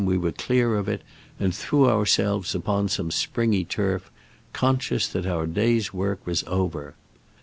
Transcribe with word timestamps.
we 0.03 0.17
were 0.17 0.31
clear 0.31 0.77
of 0.79 0.89
it, 0.89 0.99
and 1.39 1.53
threw 1.53 1.87
ourselves 1.87 2.55
upon 2.55 2.89
some 2.89 3.11
springy 3.11 3.63
turf, 3.63 4.09
conscious 4.51 5.07
that 5.07 5.27
our 5.27 5.45
day's 5.45 5.93
work 5.93 6.25
was 6.25 6.43
over. 6.47 6.95